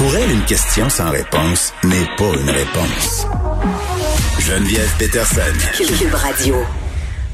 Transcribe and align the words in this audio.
Pour 0.00 0.16
elle, 0.16 0.30
une 0.30 0.44
question 0.46 0.88
sans 0.88 1.10
réponse 1.10 1.74
n'est 1.84 2.06
pas 2.16 2.32
une 2.40 2.48
réponse. 2.48 3.26
Geneviève 4.38 4.90
Peterson. 4.98 5.42
Cube 5.76 6.14
Radio. 6.14 6.56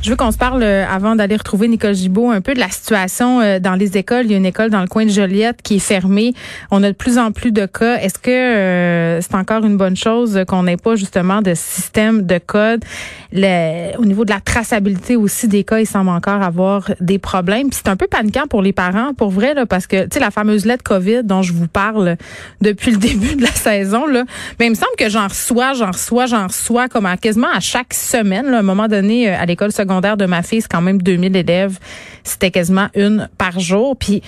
Je 0.07 0.13
veux 0.13 0.17
qu'on 0.17 0.31
se 0.31 0.39
parle 0.39 0.63
euh, 0.63 0.87
avant 0.89 1.17
d'aller 1.17 1.35
retrouver 1.35 1.67
Nicole 1.67 1.97
Gibault 1.97 2.31
un 2.31 2.41
peu 2.41 2.55
de 2.55 2.61
la 2.61 2.69
situation 2.69 3.41
euh, 3.41 3.59
dans 3.59 3.75
les 3.75 3.97
écoles. 3.97 4.27
Il 4.27 4.31
y 4.31 4.35
a 4.35 4.37
une 4.37 4.47
école 4.47 4.71
dans 4.71 4.81
le 4.81 4.87
coin 4.87 5.05
de 5.05 5.11
Joliette 5.11 5.63
qui 5.63 5.75
est 5.75 5.81
fermée. 5.81 6.33
On 6.71 6.85
a 6.85 6.93
de 6.93 6.95
plus 6.95 7.19
en 7.19 7.33
plus 7.33 7.51
de 7.51 7.67
cas. 7.67 7.97
Est-ce 7.97 8.21
que 8.21 8.31
euh, 8.31 9.21
c'est 9.21 9.35
encore 9.35 9.65
une 9.65 9.77
bonne 9.77 9.97
chose 9.97 10.45
qu'on 10.47 10.63
n'ait 10.63 10.77
pas 10.77 10.95
justement 10.95 11.43
de 11.43 11.55
système 11.55 12.25
de 12.25 12.39
code? 12.39 12.85
Le, 13.33 13.99
au 13.99 14.05
niveau 14.05 14.25
de 14.25 14.31
la 14.31 14.39
traçabilité 14.39 15.17
aussi 15.17 15.49
des 15.49 15.65
cas, 15.65 15.81
il 15.81 15.87
semble 15.87 16.11
encore 16.11 16.41
avoir 16.41 16.89
des 17.01 17.19
problèmes. 17.19 17.71
C'est 17.73 17.89
un 17.89 17.97
peu 17.97 18.07
paniquant 18.07 18.47
pour 18.49 18.63
les 18.63 18.73
parents, 18.73 19.13
pour 19.13 19.31
vrai, 19.31 19.55
là, 19.55 19.67
parce 19.67 19.89
que 19.89 20.05
tu 20.05 20.11
sais 20.13 20.21
la 20.21 20.31
fameuse 20.31 20.67
lettre 20.67 20.85
COVID 20.85 21.25
dont 21.25 21.43
je 21.43 21.53
vous 21.53 21.67
parle 21.67 22.17
depuis 22.61 22.93
le 22.93 22.97
début 23.09 23.35
de 23.35 23.43
la 23.43 23.51
saison, 23.51 24.07
là, 24.07 24.23
mais 24.61 24.67
il 24.67 24.71
me 24.71 24.77
semble 24.77 24.95
que 24.97 25.09
j'en 25.09 25.27
reçois, 25.27 25.73
j'en 25.73 25.91
reçois, 25.91 26.27
j'en 26.27 26.47
reçois 26.47 26.87
comme 26.87 27.07
à, 27.07 27.17
quasiment 27.17 27.51
à 27.53 27.59
chaque 27.59 27.93
semaine. 27.93 28.47
Là, 28.47 28.59
à 28.59 28.61
un 28.61 28.63
moment 28.63 28.87
donné, 28.87 29.29
à 29.29 29.45
l'école 29.47 29.73
secondaire 29.73 29.96
de 30.01 30.27
ma 30.27 30.43
fille, 30.43 30.63
c'est 30.63 30.71
quand 30.71 30.83
même 30.83 31.03
2000 31.03 31.37
élèves. 31.37 31.79
C'était 32.25 32.51
quasiment 32.51 32.89
une 32.95 33.29
par 33.39 33.59
jour. 33.61 33.97
Puis, 33.97 34.23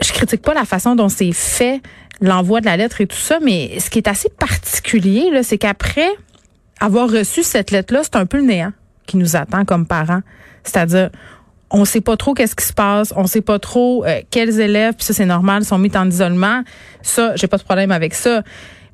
je 0.00 0.12
critique 0.12 0.42
pas 0.42 0.54
la 0.54 0.64
façon 0.64 0.94
dont 0.94 1.08
c'est 1.08 1.32
fait, 1.32 1.80
l'envoi 2.20 2.60
de 2.60 2.66
la 2.66 2.76
lettre 2.76 3.00
et 3.00 3.06
tout 3.06 3.16
ça, 3.16 3.38
mais 3.40 3.78
ce 3.78 3.90
qui 3.90 3.98
est 3.98 4.08
assez 4.08 4.28
particulier, 4.28 5.30
là, 5.30 5.42
c'est 5.42 5.58
qu'après 5.58 6.08
avoir 6.80 7.10
reçu 7.10 7.42
cette 7.42 7.70
lettre-là, 7.70 8.00
c'est 8.02 8.16
un 8.16 8.26
peu 8.26 8.38
le 8.38 8.44
néant 8.44 8.72
qui 9.06 9.16
nous 9.16 9.36
attend 9.36 9.64
comme 9.64 9.86
parents. 9.86 10.22
C'est-à-dire, 10.64 11.10
on 11.70 11.84
sait 11.84 12.00
pas 12.00 12.16
trop 12.16 12.34
qu'est-ce 12.34 12.56
qui 12.56 12.64
se 12.64 12.72
passe, 12.72 13.12
on 13.16 13.26
sait 13.26 13.40
pas 13.40 13.58
trop 13.58 14.04
euh, 14.04 14.20
quels 14.30 14.60
élèves, 14.60 14.94
puis 14.94 15.04
ça 15.04 15.12
c'est 15.12 15.26
normal, 15.26 15.64
sont 15.64 15.78
mis 15.78 15.94
en 15.96 16.08
isolement. 16.08 16.62
Ça, 17.02 17.34
j'ai 17.36 17.46
pas 17.46 17.58
de 17.58 17.62
problème 17.62 17.90
avec 17.90 18.14
ça 18.14 18.42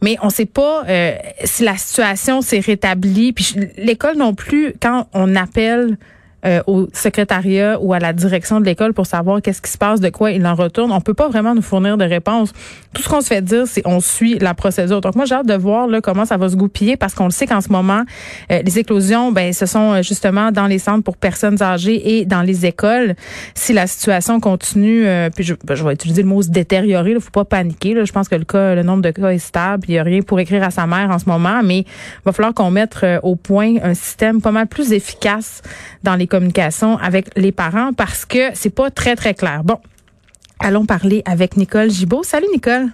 mais 0.02 0.16
on 0.22 0.30
sait 0.30 0.46
pas 0.46 0.84
euh, 0.88 1.14
si 1.44 1.64
la 1.64 1.76
situation 1.76 2.42
s'est 2.42 2.60
rétablie. 2.60 3.32
Puis 3.32 3.54
l'école 3.76 4.16
non 4.16 4.34
plus, 4.34 4.74
quand 4.80 5.08
on 5.12 5.36
appelle 5.36 5.98
euh, 6.46 6.62
au 6.66 6.88
secrétariat 6.94 7.78
ou 7.82 7.92
à 7.92 7.98
la 7.98 8.14
direction 8.14 8.60
de 8.60 8.64
l'école 8.64 8.94
pour 8.94 9.04
savoir 9.04 9.42
qu'est-ce 9.42 9.60
qui 9.60 9.70
se 9.70 9.76
passe, 9.76 10.00
de 10.00 10.08
quoi 10.08 10.30
il 10.30 10.46
en 10.46 10.54
retourne. 10.54 10.90
On 10.90 11.02
peut 11.02 11.12
pas 11.12 11.28
vraiment 11.28 11.54
nous 11.54 11.60
fournir 11.60 11.98
de 11.98 12.04
réponses. 12.04 12.52
Tout 12.94 13.02
ce 13.02 13.10
qu'on 13.10 13.20
se 13.20 13.26
fait 13.26 13.42
dire, 13.42 13.66
c'est 13.66 13.82
on 13.84 14.00
suit 14.00 14.38
la 14.38 14.54
procédure. 14.54 15.02
Donc 15.02 15.16
moi, 15.16 15.26
j'ai 15.26 15.34
hâte 15.34 15.46
de 15.46 15.54
voir 15.54 15.86
là, 15.86 16.00
comment 16.00 16.24
ça 16.24 16.38
va 16.38 16.48
se 16.48 16.56
goupiller 16.56 16.96
parce 16.96 17.12
qu'on 17.12 17.26
le 17.26 17.30
sait 17.30 17.46
qu'en 17.46 17.60
ce 17.60 17.68
moment, 17.68 18.04
euh, 18.50 18.62
les 18.64 18.78
éclosions, 18.78 19.32
ben, 19.32 19.52
ce 19.52 19.66
sont 19.66 19.92
euh, 19.92 20.02
justement 20.02 20.50
dans 20.50 20.66
les 20.66 20.78
centres 20.78 21.04
pour 21.04 21.18
personnes 21.18 21.60
âgées 21.62 22.16
et 22.18 22.24
dans 22.24 22.40
les 22.40 22.64
écoles. 22.64 23.16
Si 23.54 23.74
la 23.74 23.86
situation 23.86 24.40
continue, 24.40 25.04
puis 25.34 25.44
je, 25.44 25.52
ben, 25.62 25.74
je, 25.74 25.84
vais 25.84 25.92
utiliser 25.92 26.22
le 26.22 26.28
mot 26.28 26.40
se 26.40 26.48
détériorer, 26.48 27.10
il 27.10 27.20
faut 27.20 27.30
pas 27.30 27.44
paniquer. 27.44 27.92
Là. 27.92 28.04
Je 28.04 28.12
pense 28.12 28.30
que 28.30 28.34
le 28.34 28.44
cas, 28.44 28.74
le 28.74 28.82
nombre 28.82 29.02
de 29.02 29.10
cas 29.10 29.28
est 29.28 29.38
stable. 29.38 29.84
Il 29.88 29.94
y 29.94 29.98
a 29.98 30.02
rien 30.02 30.22
pour 30.22 30.40
écrire 30.40 30.62
à 30.62 30.70
sa 30.70 30.86
mère 30.86 31.10
en 31.10 31.18
ce 31.18 31.28
moment, 31.28 31.60
mais 31.62 31.80
il 31.80 31.86
va 32.24 32.32
falloir 32.32 32.54
qu'on 32.54 32.70
mette 32.70 33.04
au 33.22 33.36
point 33.36 33.74
un 33.82 33.92
système 33.92 34.40
pas 34.40 34.52
mal 34.52 34.66
plus 34.68 34.92
efficace 34.92 35.60
dans 36.02 36.16
les 36.16 36.29
communication 36.30 36.96
avec 36.98 37.26
les 37.36 37.52
parents 37.52 37.92
parce 37.92 38.24
que 38.24 38.54
c'est 38.54 38.74
pas 38.74 38.90
très, 38.90 39.16
très 39.16 39.34
clair. 39.34 39.62
Bon, 39.64 39.78
allons 40.58 40.86
parler 40.86 41.22
avec 41.26 41.56
Nicole 41.56 41.90
Gibault. 41.90 42.22
Salut, 42.22 42.46
Nicole. 42.52 42.86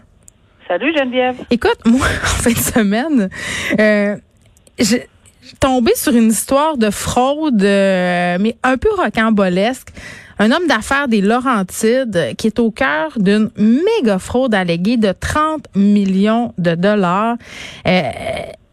Salut, 0.66 0.92
Geneviève. 0.96 1.36
Écoute, 1.50 1.78
moi, 1.84 2.06
en 2.06 2.26
fin 2.26 2.50
de 2.50 2.56
semaine, 2.56 3.30
euh, 3.78 4.16
j'ai 4.78 5.06
tombé 5.60 5.92
sur 5.94 6.12
une 6.14 6.30
histoire 6.30 6.76
de 6.76 6.90
fraude, 6.90 7.62
euh, 7.62 8.36
mais 8.40 8.56
un 8.62 8.76
peu 8.76 8.88
rocambolesque. 8.96 9.88
Un 10.38 10.50
homme 10.52 10.66
d'affaires 10.66 11.08
des 11.08 11.22
Laurentides 11.22 12.34
qui 12.36 12.48
est 12.48 12.58
au 12.58 12.70
cœur 12.70 13.12
d'une 13.16 13.50
méga 13.56 14.18
fraude 14.18 14.54
alléguée 14.54 14.98
de 14.98 15.12
30 15.18 15.66
millions 15.74 16.52
de 16.58 16.74
dollars. 16.74 17.36
Euh, 17.86 18.02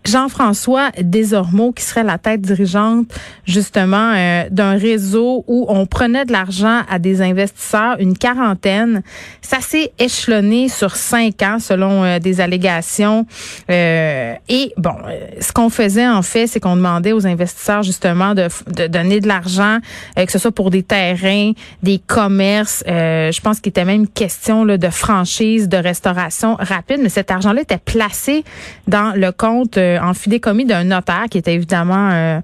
Jean-François 0.05 0.91
Desormeaux, 1.01 1.71
qui 1.71 1.83
serait 1.83 2.03
la 2.03 2.17
tête 2.17 2.41
dirigeante 2.41 3.07
justement 3.45 4.13
euh, 4.15 4.43
d'un 4.49 4.77
réseau 4.77 5.43
où 5.47 5.65
on 5.69 5.85
prenait 5.85 6.25
de 6.25 6.31
l'argent 6.31 6.81
à 6.89 6.99
des 6.99 7.21
investisseurs, 7.21 7.95
une 7.99 8.17
quarantaine. 8.17 9.01
Ça 9.41 9.59
s'est 9.61 9.91
échelonné 9.99 10.69
sur 10.69 10.95
cinq 10.95 11.41
ans 11.41 11.59
selon 11.59 12.03
euh, 12.03 12.19
des 12.19 12.41
allégations. 12.41 13.25
Euh, 13.69 14.33
et 14.49 14.73
bon, 14.77 14.95
ce 15.39 15.51
qu'on 15.51 15.69
faisait 15.69 16.07
en 16.07 16.21
fait, 16.21 16.47
c'est 16.47 16.59
qu'on 16.59 16.75
demandait 16.75 17.13
aux 17.13 17.25
investisseurs 17.25 17.83
justement 17.83 18.33
de, 18.33 18.47
de 18.67 18.87
donner 18.87 19.19
de 19.19 19.27
l'argent, 19.27 19.79
que 20.15 20.31
ce 20.31 20.39
soit 20.39 20.51
pour 20.51 20.69
des 20.69 20.83
terrains, 20.83 21.51
des 21.81 21.99
commerces. 21.99 22.83
je 22.87 23.41
pense 23.41 23.59
qu'il 23.59 23.69
était 23.69 23.85
même 23.85 24.07
question 24.07 24.65
de 24.65 24.89
franchise, 24.89 25.69
de 25.69 25.77
restauration 25.77 26.55
rapide, 26.59 26.99
mais 27.01 27.09
cet 27.09 27.31
argent-là 27.31 27.61
était 27.61 27.77
placé 27.77 28.43
dans 28.87 29.13
le 29.15 29.31
compte 29.31 29.77
euh, 29.93 29.99
en 30.01 30.13
fidécommis 30.13 30.65
d'un 30.65 30.83
notaire 30.83 31.25
qui 31.29 31.37
était 31.37 31.53
évidemment 31.53 32.09
euh, 32.11 32.39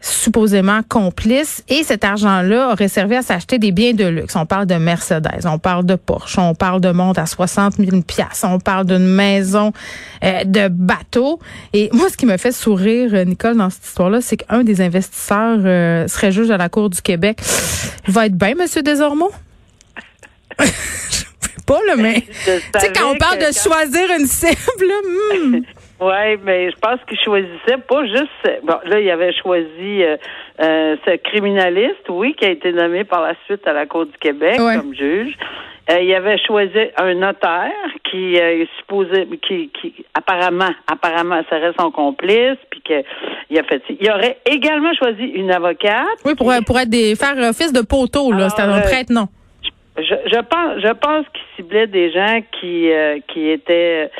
supposément 0.00 0.80
complice 0.88 1.64
et 1.68 1.82
cet 1.82 2.04
argent-là 2.04 2.72
aurait 2.72 2.88
servi 2.88 3.16
à 3.16 3.22
s'acheter 3.22 3.58
des 3.58 3.72
biens 3.72 3.94
de 3.94 4.04
luxe. 4.04 4.36
On 4.36 4.46
parle 4.46 4.66
de 4.66 4.74
Mercedes, 4.74 5.44
on 5.44 5.58
parle 5.58 5.86
de 5.86 5.94
Porsche, 5.94 6.38
on 6.38 6.54
parle 6.54 6.80
de 6.80 6.90
montre 6.90 7.20
à 7.20 7.26
60 7.26 7.76
000 7.76 8.02
piastres, 8.02 8.46
on 8.48 8.58
parle 8.58 8.86
d'une 8.86 9.06
maison 9.06 9.72
euh, 10.22 10.44
de 10.44 10.68
bateau. 10.68 11.38
Et 11.72 11.88
moi, 11.92 12.08
ce 12.10 12.16
qui 12.16 12.26
me 12.26 12.36
fait 12.36 12.52
sourire, 12.52 13.24
Nicole, 13.26 13.56
dans 13.56 13.70
cette 13.70 13.86
histoire-là, 13.86 14.20
c'est 14.20 14.36
qu'un 14.36 14.62
des 14.62 14.80
investisseurs 14.80 15.60
serait 16.08 16.32
juge 16.32 16.50
à 16.50 16.56
la 16.56 16.68
Cour 16.68 16.90
du 16.90 17.00
Québec. 17.00 17.40
Va 18.06 18.26
être 18.26 18.36
bien, 18.36 18.54
Monsieur 18.54 18.82
Desormeaux? 18.82 19.32
pas, 21.66 21.80
là, 21.86 21.96
mais 21.96 22.22
tu 22.22 22.50
sais, 22.78 22.92
quand 22.94 23.12
on 23.12 23.16
parle 23.16 23.38
de 23.38 23.52
choisir 23.52 24.10
une 24.18 24.26
cible, 24.26 24.56
hmm. 25.34 25.60
Oui, 26.00 26.36
mais 26.42 26.70
je 26.70 26.76
pense 26.76 26.98
qu'il 27.08 27.18
choisissait 27.18 27.78
pas 27.88 28.04
juste. 28.06 28.62
Bon, 28.64 28.78
là, 28.84 28.98
il 28.98 29.10
avait 29.10 29.32
choisi 29.32 30.02
euh, 30.02 30.16
euh, 30.60 30.96
ce 31.06 31.16
criminaliste, 31.16 32.08
oui, 32.08 32.34
qui 32.34 32.44
a 32.44 32.50
été 32.50 32.72
nommé 32.72 33.04
par 33.04 33.22
la 33.22 33.34
suite 33.46 33.66
à 33.66 33.72
la 33.72 33.86
Cour 33.86 34.06
du 34.06 34.18
Québec 34.18 34.56
comme 34.56 34.94
juge. 34.94 35.36
Euh, 35.90 36.00
il 36.00 36.12
avait 36.14 36.38
choisi 36.38 36.78
un 36.96 37.14
notaire 37.14 37.70
qui 38.10 38.34
est 38.34 38.66
supposé, 38.78 39.28
qui, 39.46 39.68
qui 39.68 39.94
apparemment, 40.14 40.70
apparemment 40.90 41.42
serait 41.48 41.72
son 41.78 41.90
complice, 41.90 42.58
puis 42.70 42.80
que 42.80 43.04
il 43.50 43.58
a 43.58 43.62
fait. 43.62 43.82
Il 44.00 44.10
aurait 44.10 44.38
également 44.46 44.94
choisi 44.94 45.24
une 45.24 45.52
avocate. 45.52 46.06
Oui, 46.24 46.34
pour, 46.34 46.52
pour 46.66 46.78
être 46.80 46.88
des 46.88 47.14
faire 47.14 47.36
office 47.36 47.72
de 47.72 47.82
poteau, 47.82 48.32
là, 48.32 48.48
c'était 48.48 48.62
un 48.62 48.80
prêtre, 48.80 49.12
non? 49.12 49.28
Je, 49.96 50.02
je 50.02 50.40
pense, 50.40 50.82
je 50.82 50.92
pense 50.92 51.24
qu'il 51.32 51.44
ciblait 51.54 51.86
des 51.86 52.10
gens 52.10 52.40
qui 52.58 52.90
qui 53.28 53.48
étaient 53.50 54.10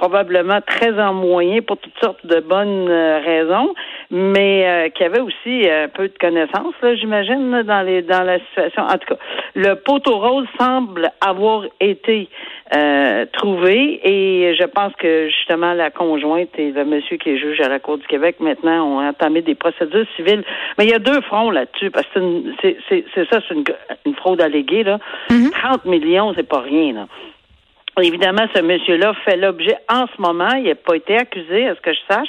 probablement 0.00 0.60
très 0.62 0.98
en 0.98 1.12
moyen 1.12 1.60
pour 1.60 1.76
toutes 1.76 1.98
sortes 2.02 2.24
de 2.24 2.40
bonnes 2.40 2.88
euh, 2.88 3.20
raisons, 3.22 3.74
mais 4.10 4.64
euh, 4.66 4.88
qui 4.88 5.04
avait 5.04 5.20
aussi 5.20 5.68
un 5.68 5.88
peu 5.88 6.08
de 6.08 6.16
connaissances, 6.18 6.74
j'imagine, 6.94 7.62
dans 7.64 7.82
les 7.82 8.00
dans 8.00 8.22
la 8.22 8.38
situation. 8.38 8.82
En 8.82 8.96
tout 8.96 9.14
cas, 9.14 9.20
le 9.54 9.74
poteau 9.74 10.18
rose 10.18 10.46
semble 10.58 11.10
avoir 11.20 11.64
été 11.80 12.30
euh, 12.74 13.26
trouvé 13.32 14.00
et 14.02 14.54
je 14.58 14.64
pense 14.64 14.94
que 14.94 15.28
justement 15.28 15.74
la 15.74 15.90
conjointe 15.90 16.48
et 16.56 16.70
le 16.70 16.84
monsieur 16.86 17.18
qui 17.18 17.30
est 17.30 17.38
juge 17.38 17.60
à 17.60 17.68
la 17.68 17.78
Cour 17.78 17.98
du 17.98 18.06
Québec 18.06 18.36
maintenant 18.40 18.86
ont 18.86 19.06
entamé 19.06 19.42
des 19.42 19.54
procédures 19.54 20.06
civiles. 20.16 20.44
Mais 20.78 20.84
il 20.84 20.90
y 20.90 20.94
a 20.94 20.98
deux 20.98 21.20
fronts 21.22 21.50
là-dessus 21.50 21.90
parce 21.90 22.06
que 22.14 22.20
c'est 22.62 22.78
c'est 22.88 23.28
ça, 23.30 23.40
c'est 23.46 23.54
une, 24.06 24.14
fraude 24.14 24.40
alléguée 24.40 24.82
là. 24.82 24.98
30 25.28 25.38
mm-hmm. 25.38 25.90
millions, 25.90 26.32
c'est 26.34 26.48
pas 26.48 26.60
rien 26.60 26.94
là. 26.94 27.06
Évidemment, 28.02 28.46
ce 28.54 28.62
monsieur-là 28.62 29.12
fait 29.24 29.36
l'objet 29.36 29.76
en 29.88 30.06
ce 30.06 30.20
moment, 30.20 30.50
il 30.56 30.64
n'a 30.64 30.74
pas 30.74 30.96
été 30.96 31.16
accusé, 31.16 31.68
à 31.68 31.74
ce 31.74 31.80
que 31.80 31.92
je 31.92 31.98
sache, 32.08 32.28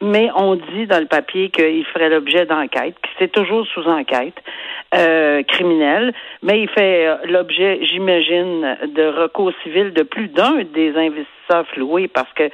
mais 0.00 0.28
on 0.36 0.56
dit 0.56 0.86
dans 0.86 1.00
le 1.00 1.06
papier 1.06 1.50
qu'il 1.50 1.84
ferait 1.86 2.08
l'objet 2.08 2.46
d'enquête, 2.46 2.94
que 3.02 3.08
c'est 3.18 3.32
toujours 3.32 3.66
sous 3.68 3.86
enquête 3.88 4.34
euh, 4.94 5.42
criminelle, 5.44 6.12
mais 6.42 6.60
il 6.60 6.68
fait 6.68 7.06
euh, 7.06 7.16
l'objet, 7.24 7.80
j'imagine, 7.82 8.76
de 8.94 9.22
recours 9.22 9.52
civil 9.62 9.92
de 9.92 10.02
plus 10.02 10.28
d'un 10.28 10.62
des 10.74 10.90
investisseurs 10.96 11.66
floués, 11.72 12.08
parce 12.08 12.32
que 12.34 12.50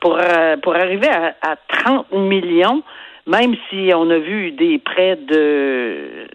pour, 0.00 0.18
euh, 0.18 0.56
pour 0.58 0.74
arriver 0.74 1.08
à, 1.08 1.34
à 1.42 1.56
30 1.84 2.12
millions, 2.12 2.82
même 3.26 3.54
si 3.68 3.90
on 3.94 4.10
a 4.10 4.18
vu 4.18 4.52
des 4.52 4.78
prêts 4.78 5.16
de 5.16 6.26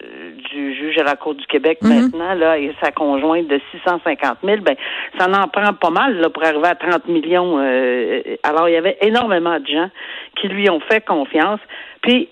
du 0.51 0.74
juge 0.74 0.97
à 0.97 1.03
la 1.03 1.15
Cour 1.15 1.36
du 1.36 1.45
Québec 1.45 1.80
mhm. 1.81 1.89
maintenant, 1.89 2.33
là, 2.33 2.57
et 2.57 2.74
sa 2.81 2.91
conjointe 2.91 3.47
de 3.47 3.59
650 3.71 4.38
000, 4.44 4.62
ben, 4.62 4.75
ça 5.18 5.27
en 5.27 5.47
prend 5.47 5.74
pas 5.74 5.91
mal, 5.91 6.18
là, 6.18 6.30
pour 6.30 6.44
arriver 6.44 6.68
à 6.68 6.75
30 6.75 7.07
millions. 7.07 7.59
Euh, 7.59 8.21
alors, 8.44 8.68
il 8.68 8.74
y 8.74 8.77
avait 8.77 8.97
énormément 9.01 9.59
de 9.59 9.68
gens 9.68 9.89
qui 10.39 10.47
lui 10.47 10.69
ont 10.69 10.80
fait 10.80 11.06
confiance. 11.06 11.59
Puis, 12.01 12.30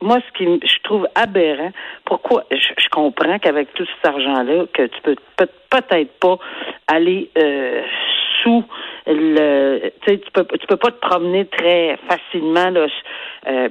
moi, 0.00 0.18
ce 0.26 0.38
qui 0.38 0.44
je 0.44 0.82
trouve 0.82 1.08
aberrant, 1.14 1.72
pourquoi 2.04 2.44
je, 2.50 2.88
comprends 2.90 3.38
qu'avec 3.38 3.72
tout 3.74 3.86
cet 3.86 4.12
argent-là, 4.12 4.66
que 4.72 4.82
tu 4.82 5.00
peux 5.02 5.16
peut-être 5.70 6.12
pas 6.18 6.38
aller 6.88 7.30
euh, 7.38 7.82
sous 8.42 8.64
le 9.06 9.90
tu 10.02 10.12
sais 10.12 10.18
tu 10.18 10.30
peux 10.32 10.44
tu 10.44 10.66
peux 10.66 10.76
pas 10.76 10.90
te 10.90 11.00
promener 11.00 11.46
très 11.46 11.98
facilement 12.08 12.70
là 12.70 12.86
euh, 13.48 13.68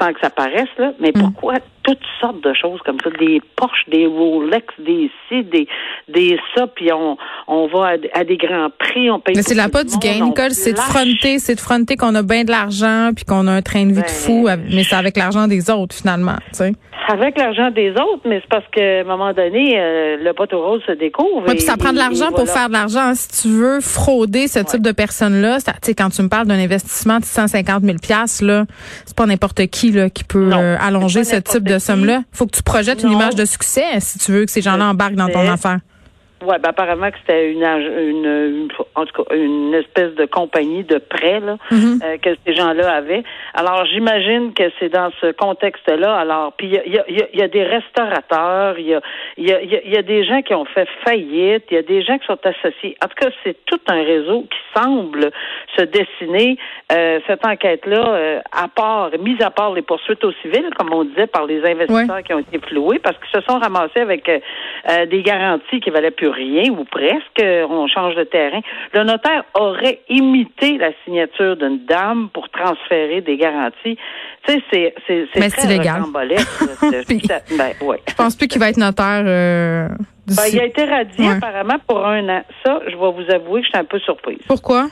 sans 0.00 0.12
que 0.12 0.20
ça 0.20 0.30
paraisse 0.30 0.68
là 0.78 0.92
mais 0.98 1.10
mm. 1.14 1.20
pourquoi 1.20 1.54
toutes 1.82 2.04
sortes 2.20 2.42
de 2.42 2.52
choses 2.54 2.80
comme 2.84 2.98
ça 3.02 3.10
des 3.18 3.40
Porsche 3.56 3.88
des 3.88 4.06
Rolex 4.06 4.66
des 4.78 5.10
ci 5.28 5.42
des 5.44 5.66
des 6.08 6.38
ça 6.54 6.66
puis 6.66 6.92
on 6.92 7.16
on 7.48 7.66
va 7.66 7.96
à, 8.14 8.24
des 8.24 8.36
grands 8.36 8.68
prix, 8.78 9.10
on 9.10 9.20
paye. 9.20 9.34
Mais 9.36 9.42
c'est 9.42 9.54
la 9.54 9.68
pas 9.68 9.84
du 9.84 9.96
gain, 9.98 10.24
Nicole, 10.24 10.52
c'est 10.52 10.72
de 10.72 10.78
fronter, 10.78 11.38
c'est 11.38 11.54
de 11.54 11.60
fronter 11.60 11.96
qu'on 11.96 12.14
a 12.14 12.22
bien 12.22 12.44
de 12.44 12.50
l'argent 12.50 13.10
puis 13.14 13.24
qu'on 13.24 13.46
a 13.46 13.52
un 13.52 13.62
train 13.62 13.84
de 13.84 13.92
vie 13.92 13.96
de 13.96 14.00
ben, 14.00 14.08
fou, 14.08 14.48
mais 14.70 14.84
c'est 14.84 14.96
avec 14.96 15.16
l'argent 15.16 15.48
des 15.48 15.70
autres 15.70 15.94
finalement, 15.94 16.36
tu 16.52 16.58
sais 16.58 16.72
avec 17.08 17.36
l'argent 17.38 17.70
des 17.70 17.90
autres, 17.90 18.22
mais 18.24 18.40
c'est 18.40 18.48
parce 18.48 18.64
qu'à 18.72 19.00
un 19.00 19.04
moment 19.04 19.32
donné, 19.32 19.78
euh, 19.78 20.16
le 20.22 20.32
poteau 20.32 20.62
rose 20.62 20.82
se 20.86 20.92
découvre. 20.92 21.44
Oui, 21.46 21.54
puis 21.54 21.60
ça 21.60 21.76
prend 21.76 21.92
de 21.92 21.98
l'argent 21.98 22.30
pour 22.30 22.48
faire 22.48 22.68
de 22.68 22.72
l'argent. 22.72 23.14
Si 23.14 23.42
tu 23.42 23.48
veux 23.48 23.80
frauder 23.80 24.48
ce 24.48 24.60
type 24.60 24.82
de 24.82 24.92
personnes-là, 24.92 25.58
tu 25.60 25.72
sais, 25.82 25.94
quand 25.94 26.10
tu 26.10 26.22
me 26.22 26.28
parles 26.28 26.46
d'un 26.46 26.58
investissement 26.58 27.18
de 27.18 27.24
150 27.24 27.82
000 27.82 27.96
là, 28.42 28.64
c'est 29.04 29.16
pas 29.16 29.26
n'importe 29.26 29.66
qui 29.66 29.90
là 29.90 30.10
qui 30.10 30.24
peut 30.24 30.50
euh, 30.52 30.76
allonger 30.80 31.24
ce 31.24 31.36
type 31.36 31.64
de 31.64 31.71
somme-là. 31.78 32.22
Faut 32.32 32.46
que 32.46 32.56
tu 32.56 32.62
projettes 32.62 33.02
une 33.02 33.12
image 33.12 33.34
de 33.34 33.44
succès 33.44 34.00
si 34.00 34.18
tu 34.18 34.32
veux 34.32 34.44
que 34.44 34.50
ces 34.50 34.62
gens-là 34.62 34.86
embarquent 34.86 35.14
dans 35.14 35.28
ton 35.28 35.48
affaire. 35.50 35.80
Oui, 36.44 36.56
ben 36.60 36.70
apparemment 36.70 37.10
que 37.10 37.18
c'était 37.18 37.52
une, 37.52 37.62
une, 37.62 38.68
en 38.96 39.06
tout 39.06 39.22
cas 39.22 39.34
une 39.34 39.74
espèce 39.74 40.14
de 40.14 40.24
compagnie 40.24 40.82
de 40.82 40.98
prêt 40.98 41.38
là, 41.40 41.56
mhm. 41.70 42.00
euh, 42.02 42.16
que 42.18 42.30
ces 42.44 42.54
gens-là 42.54 42.92
avaient. 42.92 43.22
Alors 43.54 43.86
j'imagine 43.86 44.52
que 44.52 44.64
c'est 44.78 44.88
dans 44.88 45.10
ce 45.20 45.30
contexte-là. 45.32 46.16
Alors 46.16 46.52
puis 46.54 46.66
il 46.66 46.92
y 46.92 46.98
a, 46.98 47.04
y, 47.08 47.38
y 47.38 47.42
a, 47.42 47.48
des 47.48 47.62
restaurateurs, 47.62 48.78
il 48.78 48.86
y 48.86 48.94
a, 48.94 49.00
y, 49.38 49.52
a, 49.52 49.62
y 49.62 49.96
a 49.96 50.02
des 50.02 50.24
gens 50.24 50.42
qui 50.42 50.54
ont 50.54 50.64
fait 50.64 50.88
faillite, 51.04 51.64
il 51.70 51.74
y 51.74 51.78
a 51.78 51.82
des 51.82 52.02
gens 52.02 52.18
qui 52.18 52.26
sont 52.26 52.38
associés. 52.44 52.96
En 53.04 53.06
tout 53.06 53.14
cas, 53.20 53.30
c'est 53.44 53.56
tout 53.66 53.80
un 53.86 54.02
réseau 54.02 54.42
qui 54.42 54.80
semble 54.80 55.30
se 55.76 55.84
dessiner. 55.84 56.56
Euh, 56.90 57.20
cette 57.26 57.46
enquête-là, 57.46 58.04
euh, 58.08 58.40
à 58.50 58.68
part, 58.68 59.10
mise 59.20 59.40
à 59.42 59.50
part 59.50 59.72
les 59.74 59.82
poursuites 59.82 60.24
au 60.24 60.32
civil, 60.42 60.70
comme 60.76 60.92
on 60.92 61.04
disait, 61.04 61.28
par 61.28 61.46
les 61.46 61.64
investisseurs 61.64 62.22
qui 62.22 62.34
ont 62.34 62.40
été 62.40 62.58
floués, 62.58 62.98
parce 62.98 63.16
qu'ils 63.18 63.40
se 63.40 63.46
sont 63.46 63.58
ramassés 63.58 64.00
avec 64.00 64.28
des 65.08 65.22
garanties 65.22 65.80
qui 65.80 65.90
valaient 65.90 66.10
plus 66.10 66.31
rien 66.32 66.70
ou 66.70 66.84
presque, 66.84 67.42
on 67.42 67.86
change 67.86 68.14
de 68.16 68.24
terrain. 68.24 68.60
Le 68.92 69.04
notaire 69.04 69.44
aurait 69.54 70.00
imité 70.08 70.78
la 70.78 70.90
signature 71.04 71.56
d'une 71.56 71.84
dame 71.86 72.28
pour 72.32 72.48
transférer 72.48 73.20
des 73.20 73.36
garanties. 73.36 73.98
Tu 74.46 74.52
sais, 74.52 74.62
c'est 74.72 74.94
c'est 75.06 75.26
c'est 75.32 75.50
très 75.50 75.64
illégal. 75.66 76.02
ben, 76.12 77.72
ouais. 77.82 78.00
Je 78.08 78.14
pense 78.14 78.36
plus 78.36 78.48
qu'il 78.48 78.60
va 78.60 78.70
être 78.70 78.76
notaire. 78.76 79.22
Euh, 79.24 79.88
ben, 80.26 80.42
il 80.52 80.60
a 80.60 80.64
été 80.64 80.84
radié 80.84 81.28
apparemment 81.28 81.78
pour 81.86 82.04
un 82.04 82.28
an. 82.28 82.42
Ça, 82.64 82.80
je 82.86 82.92
vais 82.92 82.96
vous 82.96 83.30
avouer 83.30 83.60
que 83.60 83.66
je 83.66 83.70
suis 83.70 83.78
un 83.78 83.84
peu 83.84 83.98
surprise. 84.00 84.38
Pourquoi? 84.46 84.88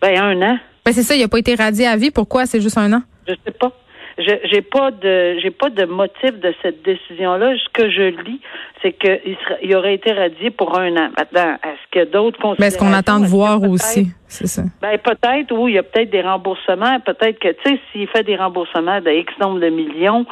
Ben 0.00 0.18
un 0.18 0.42
an. 0.42 0.58
Ben 0.84 0.92
c'est 0.92 1.02
ça, 1.02 1.14
il 1.14 1.22
n'a 1.22 1.28
pas 1.28 1.38
été 1.38 1.54
radié 1.54 1.86
à 1.86 1.96
vie. 1.96 2.10
Pourquoi? 2.10 2.46
C'est 2.46 2.60
juste 2.60 2.78
un 2.78 2.92
an? 2.92 3.02
Je 3.26 3.34
sais 3.44 3.52
pas. 3.52 3.72
Je 4.18 4.32
j'ai 4.50 4.62
pas 4.62 4.90
de 4.90 5.38
j'ai 5.42 5.50
pas 5.50 5.68
de 5.68 5.84
motif 5.84 6.32
de 6.40 6.54
cette 6.62 6.82
décision 6.82 7.36
là. 7.36 7.54
Ce 7.56 7.68
que 7.72 7.90
je 7.90 8.02
lis, 8.24 8.40
c'est 8.82 8.92
qu'il 8.92 9.36
il 9.62 9.76
aurait 9.76 9.94
été 9.94 10.12
radié 10.12 10.50
pour 10.50 10.78
un 10.78 10.92
an. 10.96 11.10
Maintenant, 11.18 11.58
est-ce 11.62 11.86
que 11.90 12.10
d'autres? 12.10 12.38
Mais 12.58 12.68
est-ce 12.68 12.78
qu'on 12.78 12.92
attend 12.92 13.20
de 13.20 13.26
voir 13.26 13.62
aussi? 13.62 14.08
C'est 14.28 14.46
ça. 14.46 14.62
Ben, 14.82 14.98
peut-être, 14.98 15.52
oui, 15.52 15.72
il 15.72 15.74
y 15.74 15.78
a 15.78 15.82
peut-être 15.82 16.10
des 16.10 16.22
remboursements. 16.22 16.98
Peut-être 17.00 17.38
que, 17.38 17.48
tu 17.48 17.70
sais, 17.70 17.80
s'il 17.92 18.08
fait 18.08 18.24
des 18.24 18.36
remboursements 18.36 19.00
de 19.00 19.10
X 19.10 19.32
nombre 19.40 19.60
de 19.60 19.68
millions, 19.68 20.26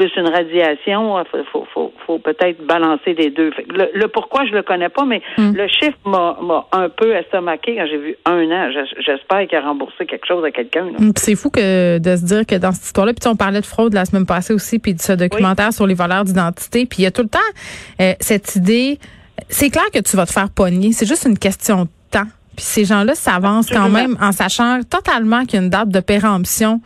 plus 0.00 0.10
une 0.16 0.28
radiation, 0.28 1.20
il 1.20 1.44
faut, 1.52 1.66
faut, 1.74 1.92
faut 2.06 2.18
peut-être 2.18 2.64
balancer 2.64 3.12
les 3.12 3.30
deux. 3.30 3.50
Le, 3.68 4.06
pourquoi, 4.06 4.46
je 4.46 4.52
le 4.52 4.62
connais 4.62 4.88
pas, 4.88 5.04
mais 5.04 5.20
hmm. 5.36 5.52
le 5.52 5.68
chiffre 5.68 5.98
m'a 6.06 6.36
un 6.72 6.88
peu 6.88 7.14
estomaqué 7.14 7.76
quand 7.76 7.86
j'ai 7.86 7.98
vu 7.98 8.16
un 8.24 8.50
an. 8.50 8.70
J'espère 8.98 9.46
qu'il 9.46 9.58
a 9.58 9.62
remboursé 9.62 10.06
quelque 10.06 10.26
chose 10.26 10.44
à 10.44 10.50
quelqu'un. 10.50 10.86
Hmm, 10.98 11.12
c'est 11.16 11.34
fou 11.34 11.50
que 11.50 11.98
de 11.98 12.16
se 12.16 12.24
dire 12.24 12.46
que 12.46 12.54
dans 12.54 12.72
cette 12.72 12.86
histoire-là, 12.86 13.12
puis 13.12 13.28
on 13.28 13.36
parlait 13.36 13.60
de 13.60 13.66
fraude 13.66 13.92
la 13.92 14.04
semaine 14.04 14.26
passée 14.26 14.54
aussi, 14.54 14.78
puis 14.78 14.94
de 14.94 15.00
ce 15.00 15.12
documentaire 15.12 15.72
sur 15.72 15.86
les 15.86 15.94
valeurs 15.94 16.24
d'identité, 16.24 16.86
puis 16.86 17.00
il 17.00 17.02
y 17.02 17.06
a 17.06 17.10
tout 17.10 17.22
le 17.22 17.28
temps 17.28 17.38
euh, 18.00 18.12
cette 18.20 18.56
idée. 18.56 18.98
C'est 19.48 19.70
clair 19.70 19.90
que 19.92 20.00
tu 20.00 20.16
vas 20.16 20.26
te 20.26 20.32
faire 20.32 20.50
pogner. 20.50 20.92
C'est 20.92 21.06
juste 21.06 21.26
une 21.26 21.38
question 21.38 21.84
de. 21.84 21.99
Puis 22.60 22.66
ces 22.66 22.84
gens-là 22.84 23.14
s'avancent 23.14 23.70
quand 23.70 23.88
même 23.88 24.18
en 24.20 24.32
sachant 24.32 24.80
totalement 24.82 25.46
qu'il 25.46 25.54
y 25.54 25.62
a 25.62 25.64
une 25.64 25.70
date 25.70 25.88
de 25.88 26.00
péremption 26.00 26.82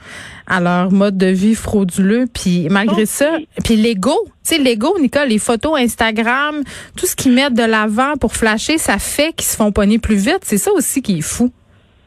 à 0.46 0.60
leur 0.60 0.92
mode 0.92 1.18
de 1.18 1.26
vie 1.26 1.56
frauduleux. 1.56 2.26
Puis 2.32 2.68
malgré 2.70 3.06
ça, 3.06 3.38
puis 3.64 3.74
l'ego, 3.74 4.14
tu 4.24 4.54
sais, 4.54 4.58
l'ego, 4.58 4.96
Nicole, 5.00 5.30
les 5.30 5.40
photos 5.40 5.76
Instagram, 5.76 6.62
tout 6.96 7.06
ce 7.06 7.16
qu'ils 7.16 7.32
mettent 7.32 7.54
de 7.54 7.64
l'avant 7.64 8.12
pour 8.20 8.34
flasher, 8.34 8.78
ça 8.78 9.00
fait 9.00 9.32
qu'ils 9.32 9.46
se 9.46 9.56
font 9.56 9.72
pogner 9.72 9.98
plus 9.98 10.14
vite. 10.14 10.42
C'est 10.42 10.58
ça 10.58 10.70
aussi 10.70 11.02
qui 11.02 11.18
est 11.18 11.22
fou. 11.22 11.50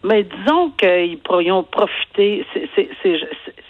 Mais 0.05 0.23
disons 0.23 0.69
qu'ils 0.79 1.17
pourrions 1.17 1.63
profiter, 1.63 2.45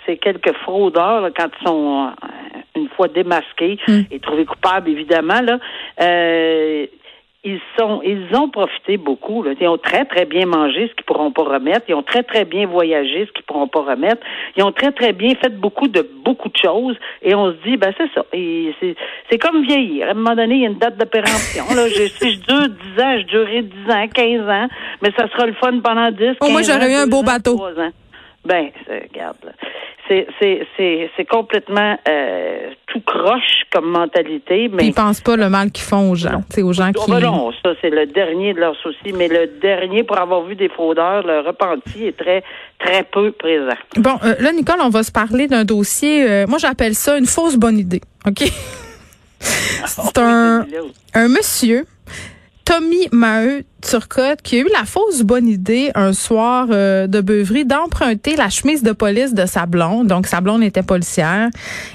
c'est 0.05 0.17
quelques 0.17 0.53
fraudeurs 0.57 1.27
quand 1.35 1.47
ils 1.59 1.65
sont 1.65 2.11
euh, 2.11 2.59
une 2.75 2.89
fois 2.89 3.07
démasqués 3.07 3.79
hmm. 3.87 4.01
et 4.11 4.19
trouvés 4.19 4.45
coupables, 4.45 4.91
évidemment, 4.91 5.41
là, 5.41 5.57
euh, 6.01 6.85
ils 7.43 7.59
sont, 7.77 8.01
ils 8.03 8.35
ont 8.35 8.49
profité 8.49 8.97
beaucoup. 8.97 9.43
Là. 9.43 9.51
Ils 9.59 9.67
ont 9.67 9.77
très 9.77 10.05
très 10.05 10.25
bien 10.25 10.45
mangé, 10.45 10.87
ce 10.89 10.93
qu'ils 10.95 11.05
pourront 11.05 11.31
pas 11.31 11.43
remettre. 11.43 11.85
Ils 11.87 11.95
ont 11.95 12.03
très 12.03 12.23
très 12.23 12.45
bien 12.45 12.67
voyagé, 12.67 13.25
ce 13.25 13.31
qu'ils 13.31 13.45
pourront 13.45 13.67
pas 13.67 13.81
remettre. 13.81 14.21
Ils 14.57 14.63
ont 14.63 14.71
très 14.71 14.91
très 14.91 15.13
bien 15.13 15.33
fait 15.35 15.57
beaucoup 15.57 15.87
de 15.87 16.07
beaucoup 16.25 16.49
de 16.49 16.57
choses. 16.57 16.97
Et 17.21 17.35
on 17.35 17.51
se 17.51 17.57
dit, 17.65 17.77
ben 17.77 17.93
c'est 17.97 18.09
ça. 18.13 18.25
c'est 19.29 19.37
comme 19.37 19.63
vieillir. 19.63 20.07
À 20.07 20.11
un 20.11 20.13
moment 20.15 20.35
donné, 20.35 20.55
il 20.55 20.61
y 20.61 20.65
a 20.65 20.69
une 20.69 20.79
date 20.79 20.97
de 20.97 21.05
péremption. 21.05 21.63
là, 21.75 21.87
je, 21.87 22.07
si 22.07 22.33
je 22.33 22.39
dure 22.39 22.69
10 22.97 23.03
ans, 23.03 23.17
je 23.19 23.25
durerai 23.27 23.61
10 23.61 23.91
ans, 23.91 24.07
15 24.13 24.49
ans, 24.49 24.67
mais 25.01 25.11
ça 25.17 25.29
sera 25.29 25.45
le 25.45 25.53
fun 25.53 25.79
pendant 25.79 26.11
10. 26.11 26.37
Oh, 26.41 26.49
moi, 26.49 26.63
j'aurais 26.63 26.91
eu 26.91 26.95
un 26.95 27.07
beau 27.07 27.23
bateau. 27.23 27.57
Ben, 28.47 28.69
regarde. 28.87 29.53
C'est 30.07 31.25
complètement 31.29 31.97
euh, 32.07 32.69
tout 32.87 33.01
croche 33.01 33.63
comme 33.73 33.91
mentalité. 33.91 34.69
Mais 34.71 34.85
ils 34.85 34.93
pensent 34.93 35.19
pas 35.19 35.35
le 35.35 35.49
mal 35.49 35.71
qu'ils 35.71 35.83
font 35.83 36.09
aux 36.09 36.15
gens, 36.15 36.43
c'est 36.49 36.61
aux 36.61 36.71
gens 36.71 36.91
qui. 36.93 37.11
non, 37.11 37.51
ça 37.63 37.71
c'est 37.81 37.89
le 37.89 38.05
dernier 38.05 38.53
de 38.53 38.59
leurs 38.59 38.75
soucis, 38.77 39.11
mais 39.13 39.27
le 39.27 39.59
dernier 39.59 40.03
pour 40.03 40.17
avoir 40.17 40.43
vu 40.43 40.55
des 40.55 40.69
fraudeurs, 40.69 41.23
le 41.23 41.41
repenti 41.41 42.05
est 42.05 42.17
très 42.17 42.43
très 42.79 43.03
peu 43.03 43.31
présent. 43.31 43.77
Bon, 43.97 44.17
euh, 44.23 44.35
là 44.39 44.53
Nicole, 44.53 44.79
on 44.81 44.89
va 44.89 45.03
se 45.03 45.11
parler 45.11 45.47
d'un 45.47 45.65
dossier. 45.65 46.23
Euh, 46.23 46.47
moi, 46.47 46.57
j'appelle 46.57 46.95
ça 46.95 47.17
une 47.17 47.25
fausse 47.25 47.57
bonne 47.57 47.77
idée. 47.77 48.01
Ok? 48.25 48.43
c'est 49.39 50.17
un 50.17 50.65
un 51.13 51.27
monsieur 51.27 51.85
Tommy 52.67 53.07
Maheu 53.13 53.63
Turcotte 53.81 54.41
qui 54.41 54.57
a 54.57 54.59
eu 54.59 54.67
la 54.73 54.83
fausse 54.83 55.21
bonne 55.21 55.47
idée 55.47 55.89
un 55.95 56.11
soir 56.11 56.67
euh, 56.69 57.07
de 57.07 57.21
beuverie 57.21 57.63
d'emprunter 57.63 58.35
la 58.35 58.49
chemise 58.49 58.83
de 58.83 58.91
police 58.91 59.33
de 59.33 59.45
sa 59.45 59.65
blonde, 59.65 60.07
donc 60.07 60.27
sa 60.27 60.41
blonde 60.41 60.63
était 60.63 60.83
policière, 60.83 61.47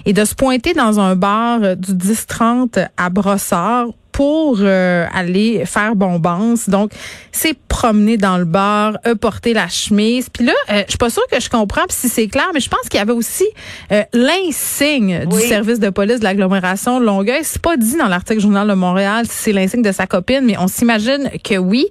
et 0.07 0.15
de 0.15 0.25
se 0.25 0.35
pointer 0.35 0.73
dans 0.73 0.99
un 0.99 1.15
bar 1.15 1.59
euh, 1.63 1.75
du 1.75 1.93
10-30 1.93 2.89
à 2.97 3.11
Brossard 3.11 3.89
pour 4.13 4.61
euh, 4.61 5.05
aller 5.13 5.67
faire 5.67 5.95
bombance. 5.95 6.71
Donc, 6.71 6.93
c'est 7.33 7.59
promener 7.73 8.19
dans 8.19 8.37
le 8.37 8.45
bar, 8.45 8.99
a 9.03 9.15
porté 9.15 9.55
la 9.55 9.67
chemise. 9.67 10.29
Puis 10.29 10.45
là, 10.45 10.53
euh, 10.71 10.83
je 10.85 10.91
suis 10.91 10.99
pas 10.99 11.09
sûre 11.09 11.27
que 11.33 11.41
je 11.41 11.49
comprends 11.49 11.87
si 11.89 12.11
c'est 12.11 12.29
clair, 12.29 12.51
mais 12.53 12.61
je 12.61 12.69
pense 12.69 12.83
qu'il 12.83 12.99
y 12.99 13.03
avait 13.03 13.15
aussi 13.15 13.47
euh, 13.91 14.03
l'insigne 14.13 15.25
du 15.25 15.41
service 15.41 15.81
de 15.81 15.89
police 15.89 16.19
de 16.19 16.25
l'agglomération 16.25 17.01
de 17.01 17.07
Longueuil. 17.07 17.41
C'est 17.45 17.63
pas 17.63 17.79
dit 17.79 17.97
dans 17.97 18.09
l'article 18.09 18.41
Journal 18.41 18.69
de 18.69 18.75
Montréal 18.75 19.25
si 19.27 19.45
c'est 19.45 19.53
l'insigne 19.53 19.81
de 19.81 19.91
sa 19.91 20.07
copine, 20.07 20.43
mais 20.45 20.59
on 20.59 20.69
s'imagine 20.69 21.31
que 21.43 21.57
oui. 21.57 21.87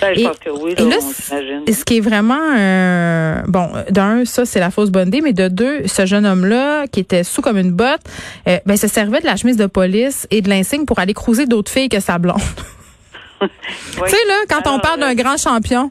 Ben, 0.00 0.14
je 0.16 0.24
pense 0.24 0.38
que 0.38 0.48
oui, 0.48 0.74
là, 0.74 0.96
ce 1.00 1.84
qui 1.84 1.98
est 1.98 2.00
vraiment 2.00 3.44
bon, 3.46 3.68
d'un, 3.90 4.24
ça 4.24 4.46
c'est 4.46 4.60
la 4.60 4.70
fausse 4.70 4.88
bonne 4.88 5.08
idée, 5.08 5.20
mais 5.20 5.34
de 5.34 5.48
deux, 5.48 5.86
ce 5.86 6.06
jeune 6.06 6.24
homme-là 6.24 6.86
qui 6.86 7.00
était 7.00 7.24
sous 7.24 7.42
comme 7.42 7.58
une 7.58 7.72
botte, 7.72 8.00
ben 8.64 8.76
se 8.78 8.88
servait 8.88 9.20
de 9.20 9.26
la 9.26 9.36
chemise 9.36 9.58
de 9.58 9.66
police 9.66 10.26
et 10.30 10.40
de 10.40 10.48
l'insigne 10.48 10.86
pour 10.86 10.98
aller 10.98 11.12
cruiser 11.12 11.44
d'autres 11.44 11.70
fille 11.70 11.90
que 11.90 12.00
sa 12.00 12.16
blonde. 12.16 12.40
Tu 13.40 14.08
sais, 14.08 14.26
là, 14.26 14.34
quand 14.48 14.70
on 14.70 14.78
parle 14.78 15.00
d'un 15.00 15.14
grand 15.14 15.36
champion. 15.36 15.90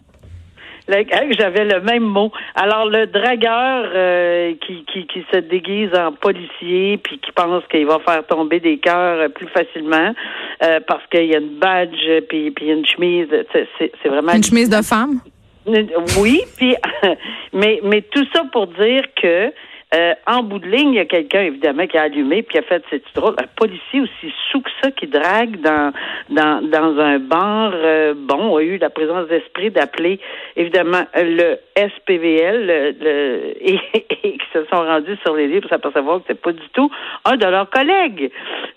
J'avais 0.88 1.66
le 1.66 1.82
même 1.82 2.04
mot. 2.04 2.32
Alors, 2.54 2.86
le 2.86 3.08
dragueur 3.08 3.90
euh, 3.94 4.54
qui, 4.66 4.86
qui, 4.86 5.08
qui, 5.08 5.26
se 5.34 5.40
déguise 5.40 5.94
en 5.96 6.12
policier 6.12 6.98
puis 6.98 7.20
qui 7.20 7.32
pense 7.32 7.64
qu'il 7.72 7.88
va 7.88 8.00
faire 8.00 8.26
tomber 8.28 8.60
des 8.60 8.78
cœurs 8.78 9.32
plus 9.32 9.48
facilement 9.48 10.14
euh, 10.64 10.80
parce 10.88 11.04
qu'il 11.08 11.26
y 11.26 11.36
a 11.36 11.40
une 11.40 11.58
badge 11.58 12.24
puis, 12.30 12.52
puis 12.52 12.70
une 12.70 12.86
chemise, 12.86 13.28
c'est 13.80 14.08
vraiment... 14.08 14.34
Une 14.34 14.44
chemise 14.44 14.70
de 14.70 14.84
femme? 14.84 15.22
Oui, 16.20 16.42
puis 16.58 16.76
mais, 17.54 17.80
mais 17.84 18.02
tout 18.02 18.26
ça 18.34 18.44
pour 18.52 18.68
dire 18.68 19.04
que 19.20 19.52
euh, 19.94 20.14
en 20.26 20.44
bout 20.44 20.60
de 20.60 20.68
ligne, 20.68 20.94
il 20.94 20.96
y 20.96 21.00
a 21.00 21.06
quelqu'un, 21.06 21.42
évidemment, 21.42 21.86
qui 21.86 21.98
a 21.98 22.04
allumé 22.04 22.42
puis 22.42 22.54
qui 22.54 22.58
a 22.58 22.64
fait 22.64 22.84
cette 22.90 23.04
drôle. 23.14 23.36
Un 23.40 23.48
policier 23.56 24.02
aussi 24.02 24.34
sous 24.52 24.62
que 24.62 24.70
ça 24.82 24.92
qui 24.92 25.08
drague 25.08 25.62
dans 25.62 25.94
dans, 26.30 26.68
dans 26.68 27.00
un 27.00 27.20
bar, 27.20 27.72
euh, 27.74 28.14
bon, 28.18 28.58
a 28.58 28.64
eu 28.64 28.78
la 28.78 28.90
présence 28.90 29.28
d'esprit 29.28 29.70
d'appeler, 29.70 30.20
évidemment, 30.56 31.04
le 31.16 31.58
SPVL 31.78 32.96
le, 33.00 33.54
et, 33.62 33.80
qui 34.10 34.40
se 34.54 34.66
sont 34.66 34.82
rendus 34.82 35.18
sur 35.24 35.36
les 35.36 35.48
lieux 35.48 35.62
pour 35.62 35.70
s'apercevoir 35.70 36.20
que 36.20 36.26
c'est 36.28 36.42
pas 36.42 36.52
du 36.52 36.68
tout 36.74 36.90
un 37.24 37.38
de 37.38 37.46
leurs 37.46 37.70
collègues, 37.70 38.32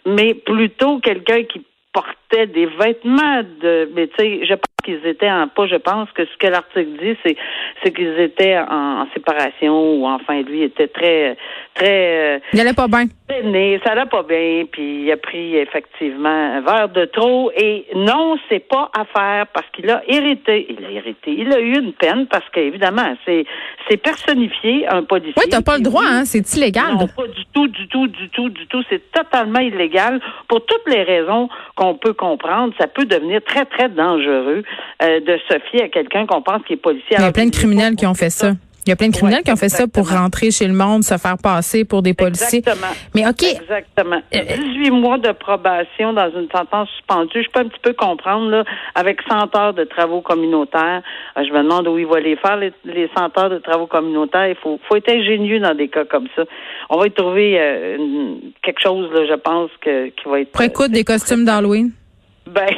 mais 0.07 0.35
plutôt 0.35 0.99
quelqu'un 0.99 1.43
qui 1.45 1.65
portait 1.93 2.47
des 2.47 2.67
vêtements 2.67 3.43
de 3.63 3.91
mais 3.95 4.09
tu 4.09 4.15
sais 4.19 4.47
je 4.47 4.55
qu'ils 4.89 5.07
étaient 5.07 5.31
en 5.31 5.49
pas, 5.49 5.67
je 5.67 5.77
pense 5.77 6.09
que 6.13 6.25
ce 6.25 6.37
que 6.39 6.47
l'article 6.47 6.97
dit, 6.99 7.17
c'est 7.23 7.37
c'est 7.83 7.93
qu'ils 7.95 8.19
étaient 8.19 8.59
en, 8.59 9.07
séparation 9.13 9.95
ou 9.95 10.07
enfin 10.07 10.41
lui 10.43 10.63
était 10.63 10.89
très 10.89 11.37
très. 11.75 12.37
Euh, 12.37 12.39
il 12.53 12.61
allait 12.61 12.73
pas 12.73 12.89
bien. 12.89 13.05
Ça 13.29 13.93
allait 13.93 14.07
pas 14.07 14.23
bien, 14.23 14.65
puis 14.71 15.05
il 15.05 15.13
a 15.13 15.17
pris 15.19 15.57
effectivement 15.57 16.29
un 16.29 16.61
verre 16.63 16.89
de 16.89 17.05
trop. 17.05 17.51
Et 17.57 17.87
non, 17.95 18.39
c'est 18.49 18.67
pas 18.67 18.91
à 18.97 19.05
faire 19.05 19.47
parce 19.49 19.67
qu'il 19.75 19.91
a 19.91 20.03
hérité. 20.09 20.67
Il 20.71 20.85
a 20.85 20.91
hérité. 20.91 21.35
Il 21.37 21.53
a 21.53 21.61
eu 21.61 21.79
une 21.79 21.93
peine 21.93 22.27
parce 22.27 22.49
qu'évidemment, 22.51 23.15
c'est 23.27 23.45
c'est 23.89 23.99
personnifié 23.99 24.89
un 24.89 25.03
policier. 25.03 25.35
Oui, 25.37 25.51
t'as 25.51 25.63
pas 25.63 25.77
le 25.77 25.83
droit, 25.83 26.05
hein? 26.07 26.25
C'est 26.25 26.55
illégal. 26.55 26.95
Non, 26.95 27.07
pas 27.07 27.27
du 27.27 27.45
tout, 27.53 27.69
du 27.69 27.87
tout, 27.89 28.07
du 28.07 28.29
tout, 28.31 28.49
du 28.49 28.67
tout. 28.67 28.83
C'est 28.89 29.13
totalement 29.13 29.61
illégal 29.61 30.21
pour 30.49 30.65
toutes 30.65 30.89
les 30.89 31.03
raisons 31.03 31.49
qu'on 31.75 31.95
peut 31.95 32.15
comprendre. 32.15 32.73
Ça 32.79 32.87
peut 32.87 33.05
devenir 33.05 33.43
très, 33.45 33.67
très 33.67 33.89
dangereux 33.89 34.63
euh, 35.03 35.21
de 35.21 35.39
se 35.49 35.59
fier 35.71 35.83
à 35.83 35.89
quelqu'un 35.89 36.27
qu'on 36.27 36.43
pense 36.43 36.63
qui 36.67 36.75
est 36.75 36.77
policier. 36.77 37.17
Il 37.19 37.23
y 37.23 37.25
a 37.25 37.33
plein 37.33 37.47
de 37.47 37.55
criminels 37.55 37.97
qui 37.97 38.07
ont 38.07 38.15
fait 38.15 38.31
ça. 38.31 38.53
Il 38.89 38.91
y 38.91 38.93
a 38.95 38.97
plein 38.97 39.09
de 39.09 39.15
criminels 39.15 39.43
qui 39.43 39.53
ont 39.53 39.57
fait 39.57 39.69
ça 39.69 39.87
pour 39.87 40.09
rentrer 40.09 40.51
chez 40.51 40.67
le 40.67 40.73
monde, 40.73 41.05
se 41.05 41.19
faire 41.19 41.37
passer 41.37 41.85
pour 41.85 42.01
des 42.01 42.15
policiers. 42.15 42.61
Exactement. 42.61 42.95
Mais 43.15 43.29
OK. 43.29 43.43
Exactement. 43.43 44.23
18 44.33 44.89
euh, 44.89 44.93
mois 44.95 45.19
de 45.19 45.31
probation 45.33 46.15
dans 46.15 46.31
une 46.31 46.49
sentence 46.51 46.89
suspendue. 46.97 47.43
Je 47.43 47.51
peux 47.51 47.61
un 47.61 47.69
petit 47.69 47.83
peu 47.83 47.93
comprendre, 47.93 48.49
là, 48.49 48.65
avec 48.95 49.21
100 49.29 49.55
heures 49.57 49.75
de 49.75 49.85
travaux 49.85 50.23
communautaires. 50.23 51.03
Euh, 51.37 51.45
je 51.47 51.53
me 51.53 51.65
demande 51.65 51.87
où 51.87 51.99
il 51.99 52.07
va 52.07 52.19
les 52.19 52.37
faire, 52.37 52.57
les, 52.57 52.73
les 52.87 53.11
100 53.15 53.37
heures 53.37 53.51
de 53.51 53.59
travaux 53.59 53.87
communautaires. 53.87 54.49
Il 54.49 54.57
faut, 54.57 54.81
faut 54.89 54.97
être 54.97 55.13
ingénieux 55.13 55.61
dans 55.61 55.75
des 55.75 55.89
cas 55.89 56.07
comme 56.07 56.29
ça. 56.35 56.45
On 56.89 56.99
va 56.99 57.09
y 57.09 57.11
trouver 57.11 57.61
euh, 57.61 58.37
quelque 58.63 58.81
chose, 58.81 59.13
là, 59.13 59.27
je 59.29 59.35
pense, 59.35 59.71
que, 59.83 60.07
qui 60.07 60.27
va 60.27 60.41
être... 60.41 60.53
Précoute 60.53 60.93
des 60.93 61.05
costumes 61.05 61.45
d'Halloween? 61.45 61.93
Ben, 62.49 62.71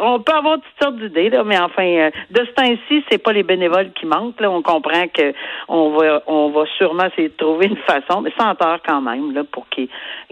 on 0.00 0.20
peut 0.20 0.32
avoir 0.32 0.56
toutes 0.56 0.82
sortes 0.82 0.98
d'idées, 0.98 1.30
là, 1.30 1.44
mais 1.44 1.58
enfin, 1.58 1.84
euh, 1.84 2.10
de 2.30 2.44
ce 2.44 2.52
temps-ci, 2.52 3.04
c'est 3.10 3.18
pas 3.18 3.32
les 3.32 3.42
bénévoles 3.42 3.92
qui 3.92 4.06
manquent. 4.06 4.40
Là. 4.40 4.50
On 4.50 4.62
comprend 4.62 5.06
que 5.08 5.32
on 5.68 5.90
va, 5.90 6.22
on 6.26 6.50
va 6.50 6.64
sûrement 6.78 7.06
essayer 7.06 7.28
de 7.28 7.34
trouver 7.36 7.66
une 7.66 7.76
façon, 7.78 8.20
mais 8.22 8.32
sans 8.38 8.54
tort 8.54 8.78
quand 8.86 9.00
même, 9.00 9.32
là, 9.32 9.42
pour 9.50 9.68
qu'il 9.68 9.88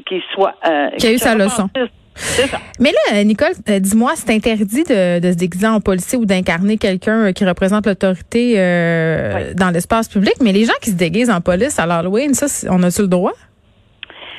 qu'il 0.07 0.23
soit. 0.33 0.55
Euh, 0.67 0.91
qu'il 0.99 1.11
ait 1.11 1.15
eu 1.15 1.19
sa 1.19 1.35
leçon. 1.35 1.69
Mais 2.79 2.93
là, 2.93 3.25
Nicole, 3.25 3.53
euh, 3.69 3.79
dis-moi, 3.79 4.13
c'est 4.15 4.35
interdit 4.35 4.83
de, 4.83 5.21
de, 5.21 5.33
se 5.33 5.37
déguiser 5.37 5.69
en 5.69 5.81
policier 5.81 6.19
ou 6.19 6.27
d'incarner 6.27 6.77
quelqu'un 6.77 7.29
euh, 7.29 7.33
qui 7.33 7.47
représente 7.47 7.87
l'autorité 7.87 8.57
dans 9.55 9.71
l'espace 9.73 10.09
public, 10.09 10.35
mais 10.43 10.53
les 10.53 10.65
gens 10.65 10.75
qui 10.83 10.91
se 10.91 10.97
déguisent 10.97 11.31
en 11.31 11.41
police 11.41 11.79
à 11.79 11.87
l'Halloween, 11.87 12.35
ça, 12.35 12.47
on 12.71 12.83
a-tu 12.83 13.03
le 13.03 13.09
droit? 13.09 13.33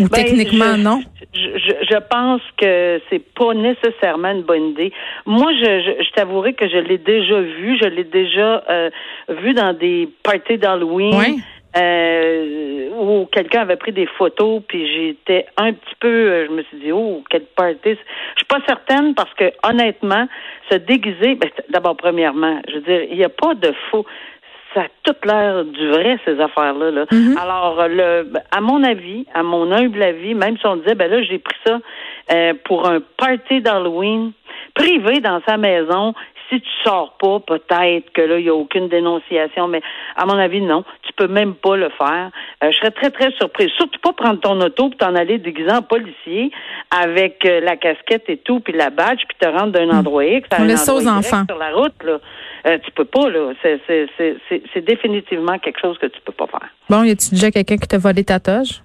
Ou 0.02 0.10
ben, 0.10 0.26
techniquement, 0.26 0.78
non? 0.78 1.02
Je, 1.34 1.76
je, 1.90 1.98
pense 2.10 2.42
que 2.58 3.00
c'est 3.10 3.24
pas 3.34 3.54
nécessairement 3.54 4.32
une 4.32 4.44
bonne 4.44 4.70
idée. 4.70 4.92
Moi, 5.26 5.52
je, 5.54 5.66
je, 5.66 6.04
je 6.04 6.12
t'avouerai 6.12 6.54
que 6.54 6.68
je 6.68 6.78
l'ai 6.78 6.98
déjà 6.98 7.40
vu. 7.40 7.78
Je 7.82 7.88
l'ai 7.88 8.04
déjà 8.04 8.64
euh, 8.70 8.90
vu 9.30 9.54
dans 9.54 9.74
des 9.74 10.10
parties 10.24 10.58
d'Halloween. 10.58 11.42
Euh, 11.78 12.90
où 13.00 13.28
quelqu'un 13.32 13.62
avait 13.62 13.78
pris 13.78 13.94
des 13.94 14.06
photos, 14.06 14.62
puis 14.68 14.86
j'étais 14.94 15.46
un 15.56 15.72
petit 15.72 15.96
peu, 16.02 16.10
euh, 16.10 16.48
je 16.48 16.52
me 16.52 16.64
suis 16.64 16.80
dit, 16.80 16.92
oh, 16.92 17.24
quelle 17.30 17.46
party. 17.56 17.80
Je 17.86 17.96
suis 18.36 18.46
pas 18.50 18.60
certaine 18.68 19.16
parce 19.16 19.34
que 19.36 19.54
honnêtement, 19.64 20.28
se 20.70 20.76
déguiser, 20.76 21.36
ben, 21.36 21.50
d'abord 21.70 21.96
premièrement, 21.96 22.62
je 22.68 22.74
veux 22.76 22.82
dire, 22.82 23.04
il 23.10 23.16
n'y 23.16 23.24
a 23.24 23.30
pas 23.30 23.54
de 23.56 23.74
faux 23.90 24.06
ça 24.74 24.82
a 24.82 24.88
toute 25.04 25.26
l'air 25.26 25.66
du 25.66 25.90
vrai, 25.90 26.18
ces 26.26 26.40
affaires-là. 26.40 26.92
Là. 26.92 27.06
Mm-hmm. 27.06 27.38
Alors, 27.38 27.88
le, 27.88 28.32
à 28.52 28.62
mon 28.62 28.84
avis, 28.84 29.26
à 29.34 29.44
mon 29.44 29.72
humble 29.72 30.02
avis, 30.02 30.34
même 30.34 30.58
si 30.58 30.66
on 30.66 30.78
disait, 30.78 30.96
ben 30.96 31.10
là, 31.10 31.22
j'ai 31.24 31.40
pris 31.40 31.58
ça 31.66 31.80
euh, 32.32 32.54
pour 32.66 32.90
un 32.90 33.00
party 33.18 33.62
d'Halloween 33.62 34.32
privé 34.74 35.20
dans 35.20 35.42
sa 35.48 35.58
maison. 35.58 36.14
Si 36.52 36.60
tu 36.60 36.70
sors 36.84 37.16
pas, 37.18 37.40
peut-être 37.40 38.12
que 38.12 38.22
là, 38.22 38.38
il 38.38 38.44
n'y 38.44 38.50
a 38.50 38.54
aucune 38.54 38.90
dénonciation, 38.90 39.68
mais 39.68 39.82
à 40.18 40.26
mon 40.26 40.38
avis, 40.38 40.62
non. 40.62 40.84
Tu 41.04 41.14
peux 41.14 41.28
même 41.28 41.54
pas 41.54 41.78
le 41.78 41.90
faire. 41.90 42.30
Euh, 42.64 42.72
je 42.72 42.78
serais 42.78 42.92
très, 42.92 43.10
très 43.10 43.32
surprise. 43.32 43.70
Surtout 43.78 44.00
pas 44.02 44.12
prendre 44.12 44.40
ton 44.42 44.60
auto 44.60 44.90
pour 44.90 44.98
t'en 44.98 45.16
aller 45.16 45.38
déguisé 45.38 45.72
en 45.72 45.82
policier 45.82 46.52
avec 46.90 47.46
euh, 47.46 47.62
la 47.62 47.78
casquette 47.78 48.30
et 48.30 48.38
tout, 48.38 48.60
puis 48.60 48.74
la 48.74 48.90
badge, 48.90 49.22
puis 49.28 49.38
te 49.40 49.48
rendre 49.48 49.72
d'un 49.72 49.88
mm. 49.88 50.00
endroit 50.00 50.26
X 50.26 50.48
à 50.52 50.62
un 50.62 50.70
endroit 50.70 50.94
aux 50.96 51.08
enfants. 51.08 51.44
sur 51.48 51.58
la 51.58 51.72
route, 51.72 52.04
là. 52.04 52.20
Euh, 52.68 52.78
tu 52.84 52.92
peux 52.92 53.06
pas, 53.06 53.30
là. 53.30 53.54
C'est 53.64 54.86
définitivement 54.86 55.58
quelque 55.58 55.80
chose 55.80 55.98
que 55.98 56.08
tu 56.08 56.20
peux 56.26 56.34
pas 56.34 56.48
faire. 56.48 56.70
Bon, 56.90 57.04
y 57.04 57.12
a-tu 57.12 57.32
déjà 57.32 57.50
quelqu'un 57.50 57.78
qui 57.78 57.88
t'a 57.88 57.98
volé 57.98 58.24
ta 58.24 58.40
toge? 58.40 58.82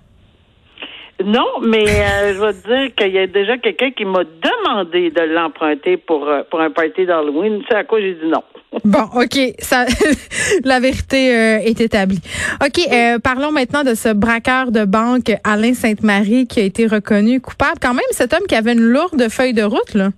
Non, 1.24 1.60
mais 1.62 1.84
euh, 1.86 2.34
je 2.34 2.40
vais 2.40 2.52
te 2.52 2.66
dire 2.68 2.94
qu'il 2.94 3.14
y 3.14 3.18
a 3.18 3.26
déjà 3.26 3.56
quelqu'un 3.58 3.90
qui 3.90 4.04
m'a 4.04 4.24
demandé 4.24 5.10
de 5.10 5.22
l'emprunter 5.22 5.96
pour, 5.96 6.28
euh, 6.28 6.42
pour 6.50 6.60
un 6.60 6.70
party 6.70 7.06
d'Halloween. 7.06 7.60
Tu 7.60 7.66
sais 7.68 7.76
à 7.76 7.84
quoi 7.84 8.00
j'ai 8.00 8.14
dit 8.14 8.28
non. 8.28 8.42
Bon, 8.84 9.04
OK. 9.14 9.38
Ça, 9.58 9.86
la 10.64 10.80
vérité 10.80 11.28
est 11.64 11.80
établie. 11.80 12.20
OK, 12.62 12.78
parlons 13.22 13.50
maintenant 13.50 13.84
de 13.84 13.94
ce 13.94 14.12
braqueur 14.12 14.70
de 14.70 14.84
banque, 14.84 15.32
Alain 15.44 15.72
Sainte-Marie, 15.72 16.46
qui 16.46 16.60
a 16.60 16.64
été 16.64 16.86
reconnu 16.86 17.40
coupable. 17.40 17.78
Quand 17.80 17.94
même, 17.94 18.04
cet 18.10 18.34
homme 18.34 18.46
qui 18.46 18.54
avait 18.54 18.74
une 18.74 18.80
lourde 18.80 19.30
feuille 19.30 19.54
de 19.54 19.62
route, 19.62 19.94
là. 19.94 20.10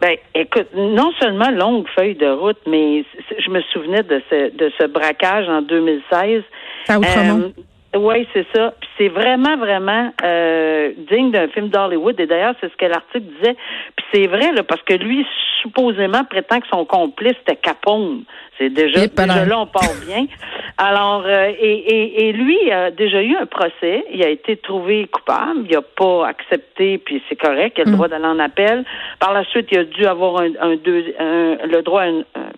Ben, 0.00 0.14
écoute, 0.34 0.68
non 0.74 1.10
seulement 1.18 1.50
longue 1.50 1.86
feuille 1.96 2.16
de 2.16 2.28
route, 2.28 2.58
mais 2.66 3.02
je 3.38 3.50
me 3.50 3.62
souvenais 3.72 4.02
de 4.02 4.22
ce, 4.28 4.54
de 4.54 4.70
ce 4.78 4.86
braquage 4.86 5.48
en 5.48 5.62
2016. 5.62 6.42
À 6.88 6.98
Outremont. 6.98 7.40
Euh, 7.40 7.62
oui, 7.94 8.26
c'est 8.32 8.46
ça. 8.54 8.74
Puis 8.80 8.90
c'est 8.98 9.08
vraiment, 9.08 9.56
vraiment 9.56 10.12
euh, 10.22 10.92
digne 11.10 11.30
d'un 11.30 11.48
film 11.48 11.68
d'Hollywood. 11.68 12.18
Et 12.20 12.26
d'ailleurs, 12.26 12.54
c'est 12.60 12.70
ce 12.70 12.76
que 12.76 12.86
l'article 12.86 13.26
disait. 13.38 13.56
Puis 13.96 14.06
c'est 14.12 14.26
vrai, 14.26 14.52
là, 14.52 14.62
parce 14.62 14.82
que 14.82 14.94
lui, 14.94 15.26
supposément, 15.62 16.24
prétend 16.24 16.60
que 16.60 16.68
son 16.68 16.84
complice 16.84 17.36
était 17.42 17.56
Capone. 17.56 18.24
C'est 18.58 18.70
déjà, 18.70 19.06
déjà 19.06 19.44
là, 19.44 19.60
on 19.60 19.66
part 19.66 19.82
bien. 20.06 20.26
Alors, 20.78 21.24
euh, 21.26 21.52
et, 21.58 21.72
et, 21.72 22.28
et, 22.28 22.32
lui 22.32 22.70
a 22.70 22.90
déjà 22.90 23.22
eu 23.22 23.36
un 23.36 23.46
procès. 23.46 24.04
Il 24.12 24.22
a 24.22 24.28
été 24.28 24.56
trouvé 24.56 25.06
coupable. 25.06 25.66
Il 25.68 25.74
n'a 25.74 25.82
pas 25.82 26.26
accepté, 26.26 26.98
puis 26.98 27.22
c'est 27.28 27.36
correct. 27.36 27.76
Il 27.78 27.82
a 27.82 27.84
le 27.84 27.90
mm. 27.90 27.94
droit 27.94 28.08
d'aller 28.08 28.26
en 28.26 28.38
appel. 28.38 28.84
Par 29.20 29.32
la 29.32 29.44
suite, 29.44 29.68
il 29.72 29.78
a 29.78 29.84
dû 29.84 30.06
avoir 30.06 30.40
un, 30.40 30.50
un, 30.60 30.76
deux, 30.76 31.14
le 31.18 31.80
droit, 31.82 32.04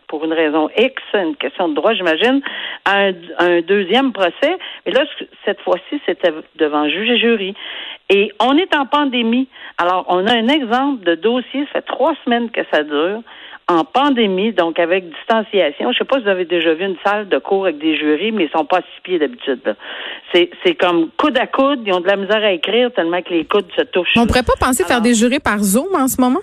pour 0.08 0.24
une 0.24 0.32
raison 0.32 0.68
X, 0.76 1.02
une 1.14 1.36
question 1.36 1.68
de 1.68 1.74
droit, 1.74 1.92
j'imagine, 1.94 2.40
à 2.84 3.06
un, 3.06 3.12
un, 3.38 3.60
deuxième 3.60 4.12
procès. 4.12 4.58
Mais 4.86 4.92
là, 4.92 5.04
cette 5.44 5.60
fois-ci, 5.60 6.00
c'était 6.06 6.32
devant 6.56 6.88
juge 6.88 7.10
et 7.10 7.18
jury. 7.18 7.54
Et 8.10 8.32
on 8.40 8.56
est 8.56 8.74
en 8.74 8.86
pandémie. 8.86 9.48
Alors, 9.76 10.04
on 10.08 10.26
a 10.26 10.32
un 10.32 10.48
exemple 10.48 11.04
de 11.04 11.14
dossier. 11.14 11.66
Ça 11.66 11.80
fait 11.80 11.82
trois 11.82 12.14
semaines 12.24 12.50
que 12.50 12.60
ça 12.72 12.82
dure 12.82 13.22
en 13.68 13.84
pandémie, 13.84 14.52
donc 14.52 14.78
avec 14.78 15.04
distanciation. 15.10 15.92
Je 15.92 15.98
sais 15.98 16.04
pas 16.04 16.16
si 16.16 16.22
vous 16.22 16.30
avez 16.30 16.46
déjà 16.46 16.72
vu 16.72 16.86
une 16.86 16.96
salle 17.04 17.28
de 17.28 17.38
cours 17.38 17.64
avec 17.64 17.78
des 17.78 17.96
jurys, 17.96 18.32
mais 18.32 18.44
ils 18.44 18.50
sont 18.50 18.64
pas 18.64 18.78
à 18.78 18.80
six 18.80 19.02
pieds 19.02 19.18
d'habitude. 19.18 19.76
C'est, 20.32 20.50
c'est 20.64 20.74
comme 20.74 21.10
coude 21.18 21.36
à 21.36 21.46
coude, 21.46 21.80
ils 21.84 21.92
ont 21.92 22.00
de 22.00 22.06
la 22.06 22.16
misère 22.16 22.42
à 22.42 22.52
écrire 22.52 22.90
tellement 22.92 23.20
que 23.20 23.30
les 23.30 23.44
coudes 23.44 23.70
se 23.76 23.82
touchent. 23.82 24.16
On 24.16 24.26
pourrait 24.26 24.42
pas 24.42 24.56
penser 24.58 24.84
faire 24.84 25.02
des 25.02 25.12
jurys 25.14 25.40
par 25.40 25.58
Zoom 25.58 25.94
en 25.94 26.08
ce 26.08 26.18
moment? 26.18 26.40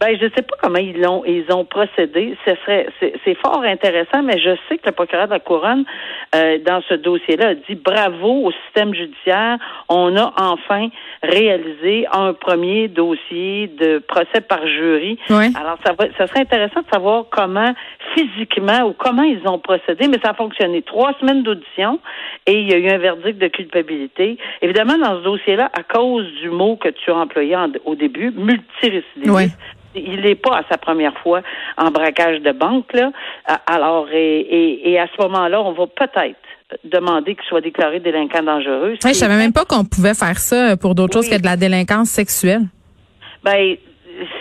Ben, 0.00 0.16
je 0.18 0.28
sais 0.34 0.40
pas 0.40 0.56
comment 0.62 0.78
ils 0.78 0.98
l'ont, 0.98 1.22
ils 1.26 1.44
ont 1.52 1.66
procédé. 1.66 2.34
Ce 2.46 2.54
serait, 2.62 2.86
c'est, 3.00 3.34
fort 3.34 3.62
intéressant, 3.62 4.22
mais 4.22 4.38
je 4.38 4.56
sais 4.66 4.78
que 4.78 4.86
le 4.86 4.92
procureur 4.92 5.26
de 5.26 5.32
la 5.32 5.40
couronne, 5.40 5.84
euh, 6.34 6.56
dans 6.64 6.80
ce 6.88 6.94
dossier-là, 6.94 7.48
a 7.48 7.54
dit 7.54 7.74
bravo 7.74 8.46
au 8.46 8.52
système 8.64 8.94
judiciaire. 8.94 9.58
On 9.90 10.16
a 10.16 10.32
enfin 10.38 10.88
réalisé 11.22 12.06
un 12.12 12.32
premier 12.32 12.88
dossier 12.88 13.66
de 13.78 13.98
procès 13.98 14.40
par 14.40 14.66
jury. 14.66 15.18
Alors, 15.28 15.76
ça, 15.84 15.92
va, 15.92 16.06
ça 16.16 16.26
serait 16.28 16.40
intéressant 16.40 16.80
de 16.80 16.90
savoir 16.90 17.26
comment 17.30 17.74
physiquement 18.14 18.86
ou 18.86 18.94
comment 18.94 19.22
ils 19.22 19.46
ont 19.46 19.58
procédé, 19.58 20.08
mais 20.08 20.18
ça 20.24 20.30
a 20.30 20.34
fonctionné. 20.34 20.80
Trois 20.80 21.12
semaines 21.20 21.42
d'audition 21.42 22.00
et 22.46 22.58
il 22.58 22.70
y 22.70 22.72
a 22.72 22.78
eu 22.78 22.88
un 22.88 22.98
verdict 22.98 23.38
de 23.38 23.48
culpabilité. 23.48 24.38
Évidemment, 24.62 24.96
dans 24.96 25.18
ce 25.18 25.24
dossier-là, 25.24 25.70
à 25.74 25.82
cause 25.82 26.26
du 26.40 26.48
mot 26.48 26.76
que 26.76 26.88
tu 26.88 27.10
as 27.10 27.16
employé 27.16 27.54
au 27.84 27.94
début, 27.94 28.30
multirécidiviste 28.30 29.58
il 29.94 30.20
n'est 30.20 30.34
pas 30.34 30.58
à 30.58 30.62
sa 30.70 30.78
première 30.78 31.16
fois 31.18 31.42
en 31.76 31.90
braquage 31.90 32.40
de 32.40 32.52
banque, 32.52 32.92
là. 32.92 33.10
Alors, 33.66 34.06
et, 34.12 34.98
à 34.98 35.06
ce 35.06 35.22
moment-là, 35.22 35.60
on 35.62 35.72
va 35.72 35.86
peut-être 35.86 36.36
demander 36.84 37.34
qu'il 37.34 37.44
soit 37.44 37.60
déclaré 37.60 37.98
délinquant 37.98 38.42
dangereux. 38.42 38.96
Oui, 39.04 39.10
je 39.12 39.18
savais 39.18 39.36
même 39.36 39.52
pas 39.52 39.64
qu'on 39.64 39.84
pouvait 39.84 40.14
faire 40.14 40.38
ça 40.38 40.76
pour 40.76 40.94
d'autres 40.94 41.14
choses 41.14 41.28
que 41.28 41.38
de 41.38 41.44
la 41.44 41.56
délinquance 41.56 42.10
sexuelle. 42.10 42.62
Ben, 43.42 43.76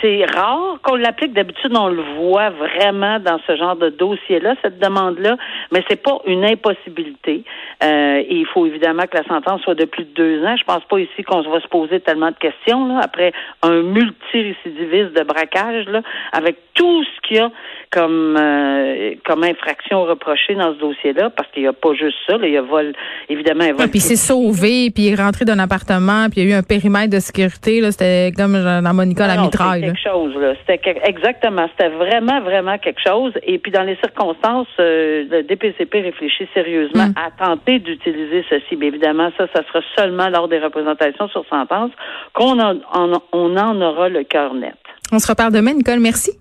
c'est 0.02 0.26
rare 0.26 0.80
qu'on 0.84 0.96
l'applique. 0.96 1.34
D'habitude, 1.34 1.72
on 1.76 1.88
le 1.88 2.04
voit 2.18 2.50
vraiment 2.50 3.20
dans 3.20 3.40
ce 3.48 3.56
genre 3.56 3.76
de 3.76 3.90
dossier-là, 3.90 4.56
cette 4.62 4.80
demande-là, 4.80 5.38
mais 5.72 5.84
c'est 5.90 6.02
pas 6.02 6.20
une 6.26 6.46
impossibilité. 6.46 7.44
Euh, 7.84 8.24
il 8.30 8.46
faut 8.48 8.66
évidemment 8.66 9.04
que 9.04 9.18
la 9.18 9.24
sentence 9.24 9.62
soit 9.62 9.76
de 9.76 9.86
plus 9.86 10.04
de 10.06 10.14
deux 10.14 10.46
ans. 10.46 10.56
Je 10.58 10.64
pense 10.64 10.84
pas 10.86 11.00
ici 11.00 11.24
qu'on 11.24 11.42
va 11.42 11.62
se 11.62 11.68
poser 11.68 12.00
tellement 12.00 12.32
de 12.32 12.38
questions 12.38 12.88
là, 12.88 13.02
après 13.04 13.32
un 13.64 13.82
multirécidiviste 13.82 15.14
de 15.14 15.24
braquage, 15.24 15.86
là, 15.88 16.02
avec 16.32 16.58
tout 16.74 17.04
ce 17.04 17.28
qu'il 17.28 17.38
y 17.38 17.40
a 17.40 17.50
comme 17.92 18.38
euh, 18.38 19.16
comme 19.26 19.44
infraction 19.44 20.04
reprochée 20.04 20.56
dans 20.56 20.74
ce 20.74 20.80
dossier-là, 20.80 21.30
parce 21.32 21.50
qu'il 21.52 21.64
n'y 21.64 21.68
a 21.68 21.74
pas 21.74 21.94
juste 21.94 22.18
ça. 22.28 22.36
il 22.42 22.52
y 22.52 22.58
a 22.58 22.62
vol, 22.62 22.94
évidemment, 23.30 23.64
un 23.64 23.74
vol. 23.74 23.90
puis 23.90 24.00
il 24.00 24.02
s'est 24.02 24.16
sauvé, 24.16 24.92
puis 24.92 25.06
il 25.06 25.14
est 25.14 25.22
rentré 25.22 25.46
d'un 25.46 25.60
appartement, 25.60 26.30
puis 26.30 26.42
il 26.42 26.50
y 26.50 26.52
a 26.52 26.56
eu 26.56 26.60
un 26.60 26.64
périmètre 26.64 27.10
de 27.10 27.20
sécurité. 27.20 27.82
Là, 27.82 27.92
c'était 27.92 28.32
comme 28.36 28.54
dans 28.54 28.94
Monica 28.94 29.28
la 29.28 29.42
mitraille. 29.42 29.82
C'était 29.82 29.94
quelque 29.94 30.10
chose. 30.10 30.36
Là. 30.36 30.54
C'était 30.68 31.00
exactement. 31.04 31.68
C'était 31.72 31.90
vraiment, 31.90 32.42
vraiment 32.42 32.78
quelque 32.78 33.02
chose. 33.06 33.34
Et 33.44 33.58
puis 33.58 33.72
dans 33.72 33.84
les 33.84 33.96
circonstances, 33.98 34.68
euh, 34.80 35.26
le 35.30 35.44
DPCP 35.44 36.02
réfléchit 36.02 36.48
sérieusement 36.54 37.08
mm. 37.08 37.14
à 37.16 37.46
tenter 37.46 37.80
d'utiliser 37.80 38.46
ceci. 38.50 38.76
Mais 38.78 38.88
évidemment, 38.88 39.32
ça, 39.38 39.48
ça 39.54 39.64
sera 39.68 39.82
seulement 39.98 40.30
lors 40.30 40.48
des 40.48 40.60
représentations 40.60 41.28
sur 41.30 41.46
sentence 41.50 41.92
qu'on 42.34 42.60
en, 42.60 42.76
on 42.94 43.58
en 43.58 43.82
aura 43.82 44.10
le 44.10 44.24
cœur 44.24 44.54
net. 44.54 44.76
On 45.12 45.20
se 45.20 45.28
reparle 45.28 45.54
demain, 45.54 45.74
Nicole. 45.74 46.00
Merci. 46.00 46.32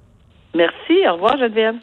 Merci. 0.54 1.06
Au 1.08 1.14
revoir, 1.14 1.36
Geneviève. 1.38 1.76